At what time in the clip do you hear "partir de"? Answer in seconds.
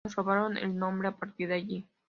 1.15-1.53